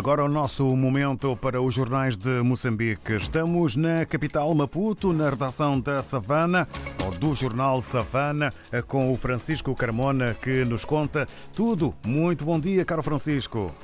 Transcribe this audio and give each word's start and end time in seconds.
Agora 0.00 0.24
o 0.24 0.28
nosso 0.30 0.64
momento 0.74 1.36
para 1.36 1.60
os 1.60 1.74
jornais 1.74 2.16
de 2.16 2.40
Moçambique. 2.40 3.12
Estamos 3.16 3.76
na 3.76 4.06
capital 4.06 4.54
Maputo, 4.54 5.12
na 5.12 5.28
redação 5.28 5.78
da 5.78 6.00
Savana, 6.00 6.66
ou 7.04 7.10
do 7.10 7.34
jornal 7.34 7.82
Savana, 7.82 8.50
com 8.86 9.12
o 9.12 9.16
Francisco 9.18 9.74
Carmona, 9.74 10.34
que 10.40 10.64
nos 10.64 10.86
conta 10.86 11.28
tudo. 11.52 11.94
Muito 12.02 12.46
bom 12.46 12.58
dia, 12.58 12.82
caro 12.82 13.02
Francisco. 13.02 13.74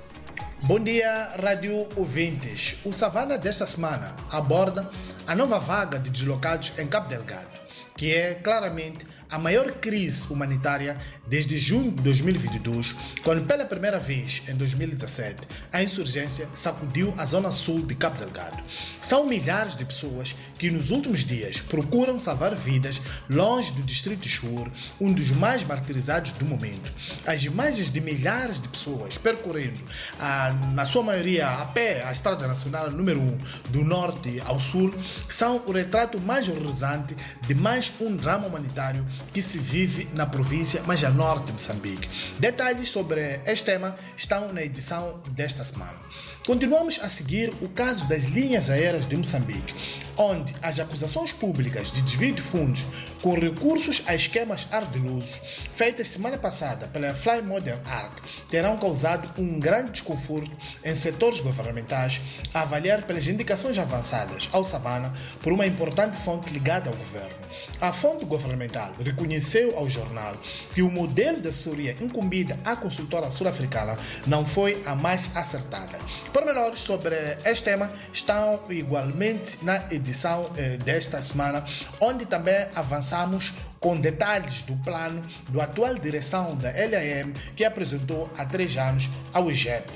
Bom 0.63 0.81
dia, 0.81 1.37
rádio 1.39 1.87
ouvintes. 1.95 2.79
O 2.83 2.95
Savana 2.95 3.37
desta 3.37 3.67
semana 3.67 4.17
aborda 4.31 4.91
a 5.27 5.37
nova 5.37 5.59
vaga 5.59 5.99
de 5.99 6.09
deslocados 6.09 6.73
em 6.79 6.87
Cabo 6.87 7.09
Delgado, 7.09 7.61
que 7.95 8.15
é 8.15 8.37
claramente 8.37 9.05
a 9.31 9.39
maior 9.39 9.73
crise 9.75 10.27
humanitária 10.31 10.99
desde 11.27 11.59
junho 11.59 11.91
de 11.91 12.03
2022, 12.03 12.95
quando 13.25 13.45
pela 13.45 13.65
primeira 13.65 13.99
vez, 13.99 14.43
em 14.49 14.55
2017, 14.55 15.37
a 15.73 15.83
insurgência 15.83 16.49
sacudiu 16.55 17.13
a 17.17 17.25
zona 17.25 17.51
sul 17.51 17.85
de 17.85 17.95
Cabo 17.95 18.19
Delgado. 18.19 18.63
São 19.01 19.27
milhares 19.27 19.77
de 19.77 19.85
pessoas 19.85 20.35
que 20.59 20.71
nos 20.71 20.91
últimos 20.91 21.25
dias 21.25 21.61
procuram 21.61 22.19
salvar 22.19 22.55
vidas 22.55 23.03
longe 23.29 23.73
do 23.73 23.83
distrito 23.83 24.29
Chur, 24.29 24.71
um 25.01 25.13
dos 25.13 25.31
mais 25.33 25.65
martirizados 25.65 26.33
do 26.33 26.45
momento. 26.45 26.93
As 27.27 27.45
imagens 27.45 27.91
de 27.91 28.01
milhares 28.01 28.61
de 28.61 28.69
pessoas 28.69 29.19
percorrendo, 29.19 29.83
a, 30.21 30.53
na 30.73 30.85
sua 30.85 31.03
maioria 31.03 31.49
a 31.49 31.65
pé, 31.67 32.05
a 32.05 32.13
Estrada 32.13 32.47
Nacional 32.47 32.91
número 32.91 33.21
1, 33.21 33.39
do 33.71 33.85
norte 33.85 34.41
ao 34.45 34.61
sul, 34.61 34.95
são 35.29 35.63
o 35.67 35.73
retrato 35.73 36.21
mais 36.21 36.49
horrorizante 36.49 37.17
de 37.47 37.55
mais 37.55 37.93
um 38.01 38.15
drama 38.15 38.47
humanitário 38.47 39.05
que 39.33 39.43
se 39.43 39.59
vive 39.59 40.09
na 40.15 40.27
província 40.27 40.83
Maja 40.83 41.11
Norte 41.11 41.47
de 41.47 41.53
Moçambique. 41.53 42.09
Detalhes 42.39 42.89
sobre 42.89 43.41
este 43.45 43.65
tema 43.65 43.97
estão 44.17 44.53
na 44.53 44.63
edição 44.63 45.21
desta 45.31 45.65
semana. 45.65 45.99
Continuamos 46.47 46.99
a 47.03 47.09
seguir 47.09 47.53
o 47.61 47.69
caso 47.69 48.07
das 48.09 48.25
linhas 48.25 48.71
aéreas 48.71 49.07
de 49.07 49.17
Moçambique, 49.17 49.75
onde 50.17 50.55
as 50.63 50.79
acusações 50.79 51.33
públicas 51.33 51.91
de 51.91 52.03
desvio 52.03 52.35
de 52.35 52.43
fundos 52.43 52.85
com 53.21 53.35
recursos 53.35 54.03
a 54.07 54.15
esquemas 54.15 54.67
ardilosos 54.71 55.41
feitas 55.75 56.09
semana 56.09 56.39
passada 56.39 56.87
pela 56.87 57.13
Fly 57.15 57.43
Modern 57.43 57.81
Arc 57.87 58.23
terão 58.49 58.77
causado 58.77 59.29
um 59.41 59.59
grande 59.59 59.93
desconforto 59.93 60.51
em 60.85 60.95
setores 60.95 61.41
governamentais, 61.41 62.21
a 62.55 62.63
avaliar 62.63 63.03
pelas 63.03 63.27
indicações 63.27 63.79
avançadas 63.79 64.49
ao 64.53 64.65
Savana 64.65 65.13
por 65.43 65.53
uma 65.53 65.67
importante 65.67 66.17
fonte 66.19 66.51
ligada 66.51 66.91
ao 66.91 66.97
governo. 66.97 67.37
A 67.81 67.93
fonte 67.93 68.25
governamental 68.25 68.93
reconheceu 69.07 69.77
ao 69.77 69.89
jornal 69.89 70.35
que 70.75 70.83
o 70.83 70.91
modelo 70.91 71.41
de 71.41 71.49
assessoria 71.49 71.97
incumbida 72.01 72.59
à 72.65 72.77
consultora 72.77 73.31
sul-africana 73.31 73.97
não 74.27 74.45
foi 74.45 74.83
a 74.85 74.95
mais 74.95 75.31
acertada. 75.35 75.99
Pormenores 76.33 76.81
sobre 76.81 77.17
este 77.45 77.65
tema 77.65 77.91
estão 78.13 78.61
igualmente 78.69 79.59
na 79.63 79.85
edição 79.91 80.51
eh, 80.57 80.77
desta 80.79 81.23
semana, 81.23 81.65
onde 82.01 82.27
também 82.27 82.67
avançamos 82.75 83.53
com 83.81 83.97
detalhes 83.97 84.63
do 84.63 84.77
plano 84.79 85.23
da 85.51 85.65
atual 85.65 85.95
direção 85.95 86.57
da 86.57 86.71
LAM 86.71 87.33
que 87.55 87.65
apresentou 87.65 88.31
há 88.37 88.45
três 88.45 88.77
anos 88.77 89.09
ao 89.33 89.51
IGEP. 89.51 89.91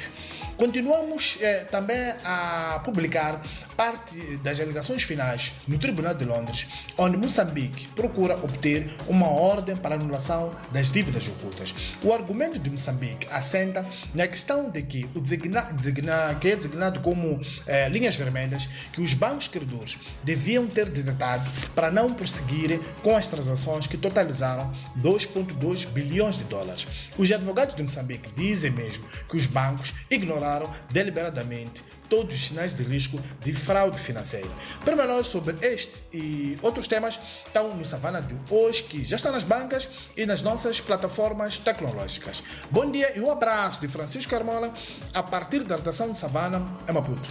Continuamos 0.61 1.39
eh, 1.41 1.65
também 1.71 2.13
a 2.23 2.83
publicar 2.85 3.41
parte 3.75 4.37
das 4.45 4.61
alegações 4.61 5.03
finais 5.05 5.55
no 5.67 5.79
Tribunal 5.79 6.13
de 6.13 6.27
Londres, 6.27 6.67
onde 6.99 7.17
Moçambique 7.17 7.89
procura 7.97 8.35
obter 8.35 8.95
uma 9.09 9.27
ordem 9.27 9.75
para 9.75 9.95
anulação 9.95 10.55
das 10.71 10.91
dívidas 10.91 11.27
ocultas. 11.29 11.75
O 12.05 12.13
argumento 12.13 12.59
de 12.59 12.69
Moçambique 12.69 13.27
assenta 13.31 13.87
na 14.13 14.29
questão 14.29 14.69
de 14.69 14.83
que 14.83 15.09
o 15.15 15.21
designa, 15.21 15.63
designa, 15.73 16.35
que 16.39 16.51
é 16.51 16.57
designado 16.57 17.01
como 17.01 17.41
eh, 17.67 17.89
linhas 17.89 18.17
vermelhas 18.17 18.69
que 18.93 19.01
os 19.01 19.15
bancos 19.15 19.49
credores 19.49 19.97
deviam 20.23 20.67
ter 20.67 20.91
detectado 20.91 21.51
para 21.75 21.91
não 21.91 22.11
prosseguirem 22.11 22.83
com 23.03 23.17
as 23.17 23.27
transações 23.27 23.87
que 23.87 23.97
totalizaram 23.97 24.71
2,2 24.99 25.87
bilhões 25.87 26.37
de 26.37 26.45
dólares. 26.45 26.87
Os 27.17 27.33
advogados 27.33 27.75
de 27.75 27.83
Moçambique 27.83 28.31
dizem 28.37 28.73
mesmo 28.73 29.09
que 29.27 29.39
os 29.39 29.47
bancos 29.47 29.95
ignoraram 30.11 30.50
deliberadamente 30.91 31.83
todos 32.09 32.35
os 32.35 32.47
sinais 32.49 32.75
de 32.75 32.83
risco 32.83 33.19
de 33.41 33.55
fraude 33.55 33.99
financeira. 34.01 34.51
Pormenores 34.85 35.29
sobre 35.29 35.55
este 35.65 36.03
e 36.13 36.59
outros 36.61 36.89
temas 36.89 37.19
estão 37.47 37.75
no 37.75 37.85
Savana 37.85 38.21
de 38.21 38.35
hoje, 38.53 38.83
que 38.83 39.05
já 39.05 39.17
está 39.17 39.31
nas 39.31 39.45
bancas 39.45 39.89
e 40.17 40.27
nas 40.27 40.43
nossas 40.43 40.81
plataformas 40.81 41.57
tecnológicas. 41.59 42.43
Bom 42.71 42.91
dia 42.91 43.17
e 43.17 43.21
um 43.21 43.31
abraço 43.31 43.81
de 43.81 43.89
Francisco 43.89 44.31
Carmola, 44.31 44.75
a 45.15 45.23
partir 45.23 45.63
da 45.63 45.77
redação 45.77 46.13
de 46.13 46.19
Savana, 46.19 46.61
em 46.89 46.93
Maputo. 46.93 47.31